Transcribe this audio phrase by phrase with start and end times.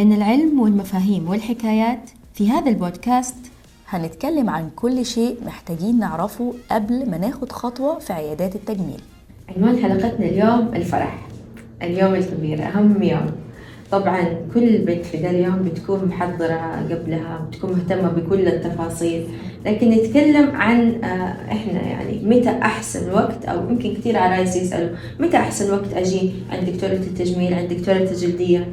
[0.00, 3.34] بين العلم والمفاهيم والحكايات في هذا البودكاست.
[3.88, 9.00] هنتكلم عن كل شيء محتاجين نعرفه قبل ما ناخد خطوة في عيادات التجميل.
[9.56, 11.26] عنوان حلقتنا اليوم الفرح
[11.82, 13.30] اليوم الكبير أهم يوم.
[13.90, 14.22] طبعا
[14.54, 19.26] كل بنت في ذا اليوم بتكون محضرة قبلها بتكون مهتمة بكل التفاصيل.
[19.66, 25.36] لكن نتكلم عن آه، إحنا يعني متى أحسن وقت أو يمكن كثير عرايس يسألوا متى
[25.36, 28.68] أحسن وقت أجي عند دكتورة التجميل عند دكتورة الجلدية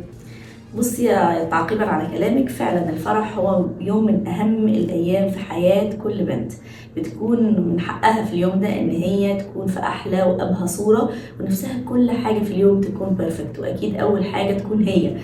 [0.76, 1.08] بصي
[1.52, 6.52] تعقيبا على كلامك فعلا الفرح هو يوم من أهم الأيام في حياة كل بنت.
[6.98, 11.10] بتكون من حقها في اليوم ده إن هي تكون في أحلى وأبهى صورة
[11.40, 15.16] ونفسها كل حاجة في اليوم تكون بيرفكت وأكيد أول حاجة تكون هي.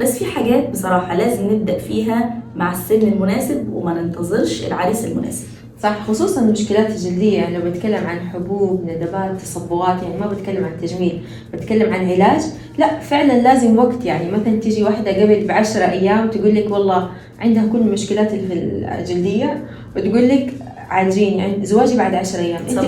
[0.00, 5.46] بس في حاجات بصراحة لازم نبدأ فيها مع السن المناسب وما ننتظرش العريس المناسب.
[5.82, 10.72] صح خصوصا المشكلات الجلدية يعني لو بتكلم عن حبوب ندبات تصبغات يعني ما بتكلم عن
[10.82, 11.20] تجميل
[11.52, 12.40] بتكلم عن علاج
[12.78, 17.66] لا فعلا لازم وقت يعني مثلا تيجي واحدة قبل بعشرة أيام تقول لك والله عندها
[17.72, 19.64] كل المشكلات الجلدية
[19.96, 20.52] وتقول لك
[20.90, 22.60] عاجين يعني زواجي بعد 10 أيام.
[22.70, 22.78] أنت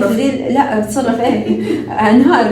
[0.51, 1.59] لا تصرف إيه؟
[2.09, 2.51] أنهار.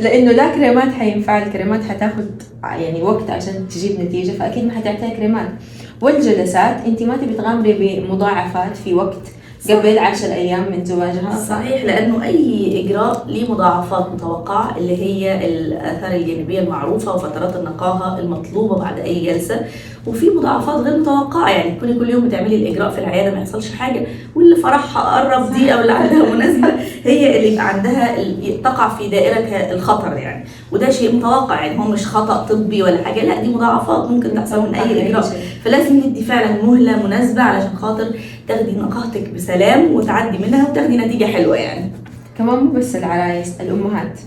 [0.00, 2.24] لأنه لا كريمات حينفع الكريمات حتاخذ
[2.62, 5.48] يعني وقت عشان تجيب نتيجة فأكيد ما حتعطيها كريمات.
[6.00, 12.24] والجلسات أنت ما تبي تغامري بمضاعفات في وقت قبل عشر أيام من زواجها صحيح لأنه
[12.24, 19.26] أي إجراء له مضاعفات متوقعة اللي هي الآثار الجانبية المعروفة وفترات النقاهة المطلوبة بعد أي
[19.26, 19.60] جلسة.
[20.06, 24.06] وفي مضاعفات غير متوقعة يعني كل كل يوم بتعملي الإجراء في العيادة ما يحصلش حاجة
[24.34, 26.68] واللي فرحها قرب دي أو اللي عندها مناسبة
[27.04, 28.16] هي اللي عندها
[28.64, 30.44] تقع في دائرة الخطر يعني.
[30.72, 34.60] وده شيء متوقع يعني هو مش خطأ طبي ولا حاجة لا دي مضاعفات ممكن تحصل
[34.68, 35.24] من أي إجراء.
[35.64, 38.06] فلازم ندي فعلا مهلة مناسبة علشان خاطر
[38.50, 41.90] تاخدي نقاهتك بسلام وتعدي منها وتاخدي نتيجة حلوة يعني.
[42.38, 44.20] كمان مو بس العرايس الأمهات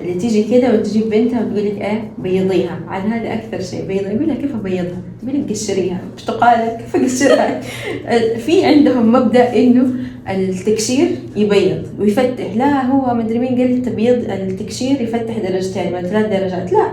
[0.00, 2.80] اللي تيجي كده وتجيب بنتها وتقول لك إيه بيضيها.
[2.88, 6.00] عن هذا أكثر شيء بيضها يقول لها كيف أبيضها؟ تقول لك قشريها.
[6.16, 7.60] برتقاله كيف أقشرها؟
[8.46, 9.86] في عندهم مبدأ إنه
[10.28, 12.56] التكشير يبيض ويفتح.
[12.56, 16.72] لا هو مدري مين قال التبييض التكشير يفتح درجتين ولا ثلاث درجات.
[16.72, 16.92] لا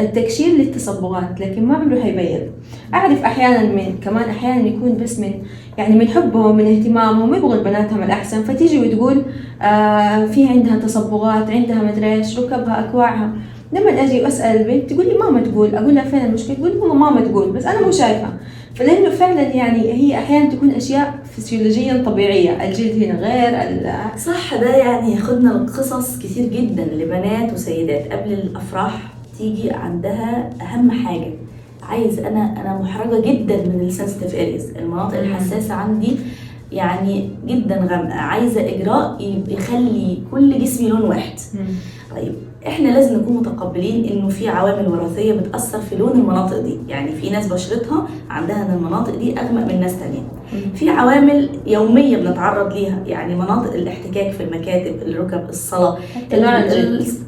[0.00, 2.40] التكشير للتصبغات لكن ما عمره حيبيض
[2.94, 5.32] أعرف أحيانا من كمان أحيانا يكون بس من
[5.78, 8.42] يعني من حبهم من اهتمامهم يبغوا بناتهم الأحسن.
[8.42, 9.22] فتيجي وتقول
[9.62, 13.32] آه في عندها تصبغات عندها مدري إيش ركبها أكواعها.
[13.72, 15.74] لما أجي اسال البنت تقول لي ماما تقول.
[15.74, 18.28] أقول لها فين المشكلة؟ تقول لي ماما تقول بس أنا مو شايفة.
[18.74, 22.68] فلأنه فعلا يعني هي أحيانا تكون أشياء فسيولوجيا طبيعية.
[22.68, 23.78] الجلد هنا غير
[24.18, 29.17] صح ده يعني ياخدنا لقصص كثير جدا لبنات وسيدات قبل الأفراح.
[29.38, 31.30] تيجي عندها أهم حاجة.
[31.82, 36.16] عايز أنا أنا محرجة جدا من ال sensitive areas المناطق الحساسة عندي
[36.72, 38.14] يعني جدا غامقة.
[38.14, 39.16] عايزة إجراء
[39.48, 41.38] يخلي كل جسمي لون واحد.
[42.16, 42.32] طيب
[42.66, 46.78] إحنا لازم نكون متقبلين إنه في عوامل وراثية بتأثر في لون المناطق دي.
[46.88, 50.22] يعني في ناس بشرتها عندها إن المناطق دي أغمق من ناس تانية.
[50.74, 55.98] في عوامل يومية بنتعرض ليها يعني مناطق الاحتكاك في المكاتب الركب الصلاة
[56.32, 56.64] نوع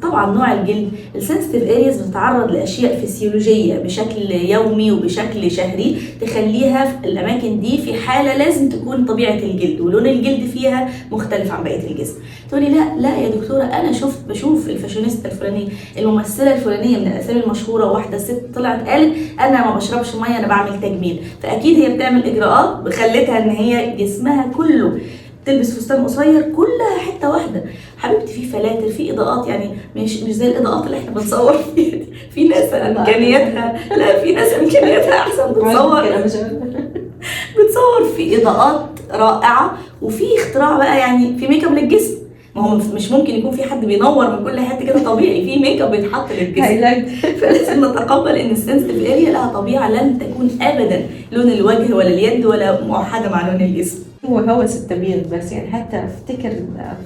[0.01, 0.89] طبعا نوع الجلد.
[1.15, 7.93] ال sensitive areas بتتعرض لأشياء فسيولوجيه بشكل يومي وبشكل شهري تخليها في الأماكن دي في
[7.93, 12.15] حالة لازم تكون طبيعة الجلد ولون الجلد فيها مختلف عن بقية الجسم.
[12.49, 15.67] تقولي لا لا يا دكتورة أنا شفت بشوف الفاشونيستا الفلانية
[15.97, 20.81] الممثلة الفلانية من الاسامي المشهورة واحدة ست طلعت قالت أنا ما بشربش مية أنا بعمل
[20.81, 21.19] تجميل.
[21.43, 22.77] فأكيد هي بتعمل إجراءات
[23.13, 24.99] خلتها إن هي جسمها كله
[25.45, 27.63] تلبس فستان قصير كلها حتة واحدة.
[27.97, 31.99] حبيبتي في فلاتر في إضاءات يعني مش مش زي الإضاءات اللي إحنا بنصور فيها
[32.35, 35.51] في ناس إمكانياتها لا في ناس إمكانياتها أحسن.
[35.53, 36.03] بتصور.
[37.57, 42.17] بتصور في إضاءات رائعة وفي اختراع بقى يعني في make up للجسم.
[42.55, 45.45] ما هو مش ممكن يكون في حد بينور من كل حتة كده طبيعي.
[45.45, 47.05] في make up بيتحط للجسم
[47.41, 51.01] فلازم نتقبل إن ال sensitive area لها طبيعة لن تكون ابدا
[51.31, 53.99] لون الوجه ولا اليد ولا موحدة مع لون الجسم.
[54.25, 56.53] هو هوس التبييض بس يعني حتى أفتكر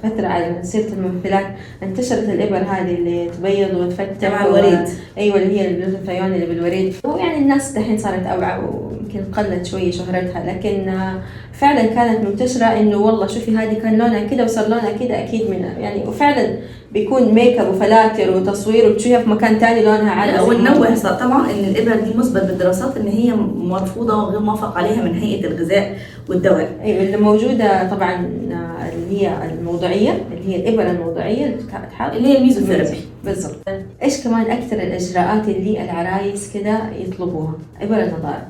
[0.03, 1.45] فترة على سيرة الممثلات
[1.83, 4.87] انتشرت الإبر هذه اللي تبيض وتفتح مع الوريد.
[5.17, 6.93] أيوة اللي هي الجلوتاثيون اللي بالوريد.
[7.03, 10.93] ويعني الناس دحين صارت أوعى ويمكن قلت شوية شهرتها لكن
[11.59, 15.61] فعلا كانت منتشرة إنه والله شوفي هذه كان لونها كده وصار لونها كده أكيد من
[15.79, 16.57] يعني وفعلا
[16.91, 20.39] بيكون make up و filters وتصوير وتشوفيها في مكان ثاني لونها عادي.
[20.39, 25.47] وننوه طبعا إن الابر دي مثبت بالدراسات إن هي مرفوضة وغير موافق عليها من هيئة
[25.47, 25.97] الغذاء
[26.29, 26.69] والدواء.
[26.83, 28.15] أيوه اللي موجودة طبعا
[28.93, 33.55] اللي هي الموضعيه اللي هي الابر الموضعيه اللي بتتحط اللي هي الميزوثيرابي بالضبط.
[34.03, 38.47] إيش كمان أكثر الإجراءات اللي العرايس كده يطلبوها؟ ابر النظارة.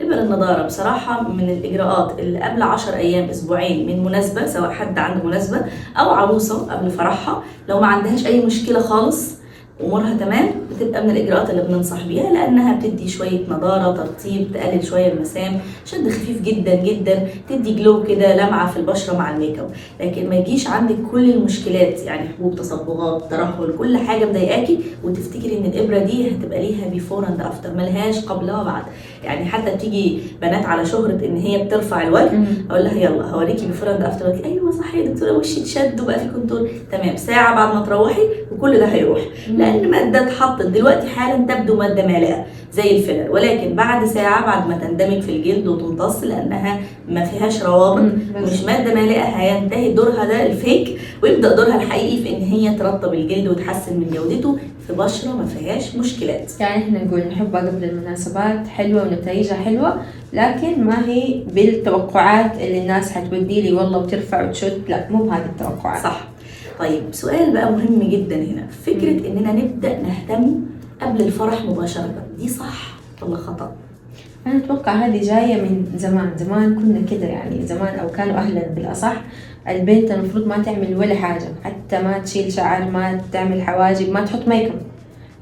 [0.00, 5.24] إبر النضارة بصراحة من الإجراءات اللي قبل عشر أيام أسبوعين من مناسبة سواء حد عنده
[5.24, 5.60] مناسبة
[5.96, 7.42] أو عروسة قبل فرحها.
[7.68, 9.34] لو ما عندهاش أي مشكلة خالص
[9.80, 15.12] أمورها تمام بتبقى من الإجراءات اللي بننصح بيها لأنها بتدي شوية نضارة ترطيب تقلل شوية
[15.12, 19.70] المسام شد خفيف جدا جدا تدي glow كده لمعة في البشرة مع ال make up
[20.00, 25.64] لكن ما يجيش عندك كل المشكلات يعني حبوب تصبغات ترهل كل حاجة مضايقاكي وتفتكري إن
[25.64, 28.82] الإبرة دي هتبقى ليها before and after ملهاش قبل وبعد
[29.24, 32.40] يعني حتى بتيجي بنات على شهرة إن هي بترفع الوجه
[32.70, 36.28] أقول لها يلا هوريكي before and after أيوه صح يا دكتورة وشي اتشد وبقى في
[36.28, 37.16] contour تمام.
[37.16, 38.22] ساعة بعد ما تروحي
[38.52, 39.20] وكل ده هيروح.
[39.48, 44.68] لأن مادة اتحطت دلوقتي حالا تبدو مادة مالئه زي ال filler ولكن بعد ساعة بعد
[44.68, 46.78] ما تندمج في الجلد وتمتص لأنها
[47.08, 48.02] ما فيهاش روابط.
[48.36, 53.14] مش مادة مالئه هينتهي دورها ده ال fake ويبدأ دورها الحقيقي في إن هي ترطب
[53.14, 56.52] الجلد وتحسن من جودته في بشرة ما فيهاش مشكلات.
[56.60, 59.96] يعني إحنا نقول نحبها قبل المناسبات حلوة ونتائجها حلوة
[60.32, 66.02] لكن ما هي بالتوقعات اللي الناس حتودي لي والله وترفع وتشد لا مو بهذه التوقعات.
[66.02, 66.20] صح.
[66.78, 68.66] طيب سؤال بقى مهم جدا هنا.
[68.86, 70.54] فكرة إننا نبدأ نهتم
[71.02, 73.72] قبل الفرح مباشرة دي صح ولا خطأ؟
[74.46, 79.14] أنا أتوقع هذه جاية من زمان زمان كنا كده يعني زمان أو كانوا أهلا بالأصح.
[79.68, 84.48] البنت المفروض ما تعمل ولا حاجة حتى ما تشيل شعر ما تعمل حواجب ما تحط
[84.48, 84.72] make up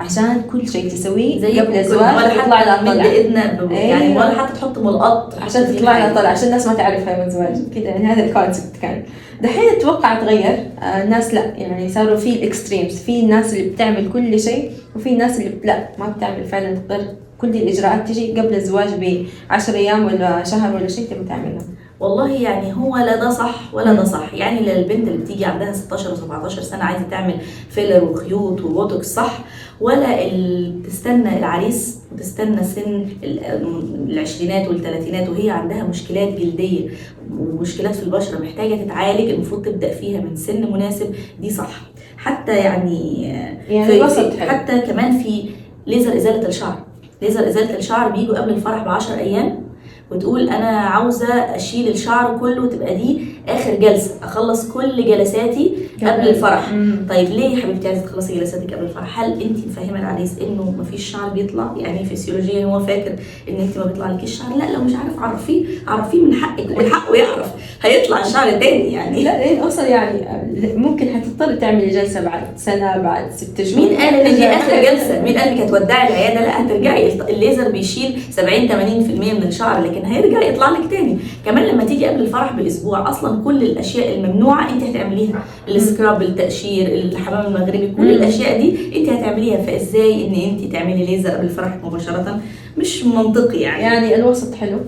[0.01, 4.17] عشان كل شيء تسويه زي قبل ولا الزواج تطلع لها حتى مد طلع ايدنا يعني.
[4.17, 5.35] ولا حتى تحط ملقط.
[5.43, 8.77] عشان تطلع لها طلع عشان الناس ما تعرفها يوم الزواج كده يعني هذا ال concept
[8.83, 9.03] كان.
[9.43, 10.59] دحين أتوقع تغير.
[10.83, 15.09] آه الناس لا يعني صاروا في ال extremes في الناس اللي بتعمل كل شيء وفي
[15.13, 16.75] الناس اللي لا ما بتعمل فعلا.
[16.75, 17.05] تقدر
[17.39, 21.63] كل الاجراءات تجي قبل الزواج ب 10 أيام ولا شهر ولا شيء تبي تعملها.
[22.01, 24.35] والله يعني هو لا ده صح ولا ده صح.
[24.35, 27.35] يعني للبنت اللي بتيجي عندها 16 و17 سنة عايزة تعمل
[27.71, 29.39] filler وخيوط وبوتوكس صح.
[29.83, 33.41] ولا اللي بتستنى العريس وتستنى سن ال-
[34.11, 36.89] العشرينات والثلاثينات وهي عندها مشكلات جلدية
[37.39, 41.81] ومشكلات في البشرة محتاجة تتعالج المفروض تبدأ فيها من سن مناسب دي صح
[42.17, 43.23] حتى يعني
[43.69, 43.93] يعني
[44.31, 44.41] في.
[44.51, 45.45] حتى كمان في
[45.87, 46.79] ليزر إزالة الشعر
[47.23, 49.63] ليزر إزالة الشعر بيجوا قبل الفرح ب 10 أيام
[50.11, 54.11] وتقول أنا عاوزة أشيل الشعر كله وتبقى دي آخر جلسة.
[54.23, 55.73] أخلص كل جلساتي
[56.03, 56.73] قبل الفرح.
[56.73, 57.07] مم.
[57.11, 61.05] طيب ليه يا حبيبتي عايزة تخلصي جلساتك قبل الفرح؟ هل انت مفهمة العريس إنه مفيش
[61.11, 63.13] شعر بيطلع؟ يعني فسيولوجيا هو فاكر
[63.49, 65.65] إن انت ما بيطلعلكيش شعر؟ لا لو مش عارف عرفيه.
[65.89, 67.47] عرفيه من حقك ومن حقه يعرف.
[67.83, 69.25] هيطلع الشعر تاني يعني.
[69.25, 70.19] لا لين أصلا يعني
[70.77, 73.89] ممكن حتضطر تعملي جلسة بعد سنة بعد ست شهور.
[73.89, 77.13] مين قال إن دي آخر جلسة؟ مين قال إنك هتودعي العيادة؟ لا هترجعي.
[77.31, 78.73] الليزر بيشيل 70 80%
[79.35, 83.63] من الشعر لكن هيرجع يطلع لك تاني، كمان لما تيجي قبل الفرح بأسبوع أصلا كل
[83.63, 88.11] الأشياء الممنوعة أنت هتعمليها، السكراب، التقشير، الحمام المغربي، كل.
[88.11, 92.41] الأشياء دي أنت هتعمليها فإزاي إن أنت تعملي ليزر قبل الفرح مباشرة؟
[92.79, 93.83] مش منطقي يعني.
[93.83, 94.79] يعني الوسط حلو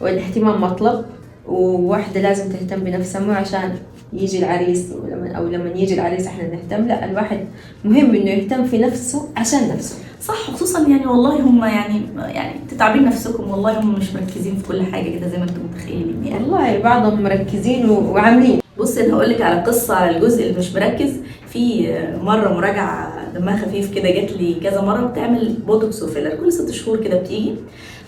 [0.00, 1.04] والاهتمام مطلب
[1.48, 3.74] وواحدة لازم تهتم بنفسها مو عشان
[4.12, 7.38] يجي العريس ولما أو لما يجي العريس إحنا نهتم لا الواحد
[7.84, 13.04] مهم إنه يهتم في نفسه عشان نفسه صح خصوصا يعني والله هم يعني يعني تتعبين
[13.04, 16.44] نفسكم والله هم مش مركزين في كل حاجة كده زي ما أنتم متخيلين يعني.
[16.44, 18.60] والله بعضهم مركزين وعاملين.
[18.78, 21.12] بص أنا هقول لك على قصة على الجزء اللي مش مركز.
[21.48, 26.34] في مرة مراجعة دمها خفيف كده جات لي كذا مرة بتعمل بوتوكس و filler.
[26.34, 27.54] كل ست شهور كده بتيجي.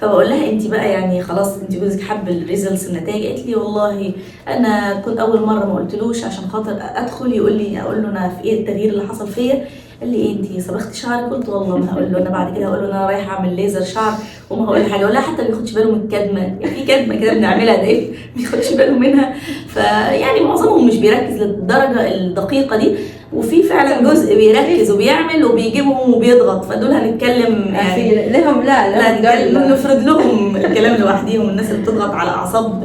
[0.00, 3.26] فبقول لها انت بقى يعني خلاص انت جوزك حب ال results النتائج.
[3.26, 4.12] قالت لي والله
[4.48, 8.44] أنا كنت أول مرة ما قلتلوش عشان خاطر أدخل يقول لي أقول له أنا في
[8.44, 9.64] إيه التغيير اللي حصل فيا.
[10.00, 12.18] قال لي إيه انت صبغتي شعرك؟ قلت والله ما هقول له.
[12.18, 14.12] أنا بعد كده هقول له أنا رايحة أعمل ليزر شعر
[14.50, 17.92] وما هقول حاجة ولا حتى ما بياخدش باله من الكدمه في كدمه كده بنعملها ده
[18.00, 19.34] ما بياخدش باله منها.
[19.68, 22.94] فيعني معظمهم مش بيركز للدرجة الدقيقة دي.
[23.32, 26.64] وفي فعلا جزء بيركز وبيعمل وبيجيبهم وبيضغط.
[26.64, 28.90] فدول هنتكلم يعني لهم لا
[29.20, 32.84] لا نفرد لهم الكلام لوحديهم الناس اللي بتضغط على أعصاب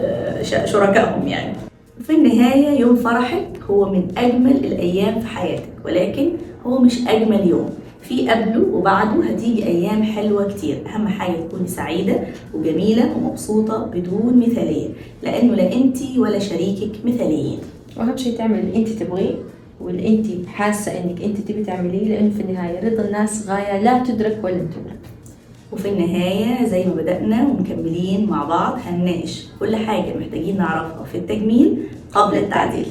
[0.66, 1.54] شركائهم يعني.
[2.08, 5.70] في النهاية يوم فرحك هو من أجمل الأيام في حياتك.
[5.86, 6.30] ولكن
[6.68, 7.70] هو مش أجمل يوم.
[8.02, 10.78] في قبله وبعده هتيجي أيام حلوة كتير.
[10.96, 12.20] أهم حاجة تكوني سعيدة
[12.54, 14.90] وجميلة ومبسوطة بدون مثالية.
[15.24, 17.60] لأنه لا انت ولا شريكك مثاليين.
[17.98, 19.36] وأهم شيء تعمل اللي انت تبغيه
[19.82, 24.40] واللي انت حاسة إنك انت تبي تعمليه لأنه في النهاية رضا الناس غاية لا تدرك
[24.44, 25.00] ولن تدرك.
[25.72, 31.78] وفي النهاية زي ما بدأنا ومكملين مع بعض هنناقش كل حاجة محتاجين نعرفها في التجميل
[32.14, 32.86] قبل التعديل.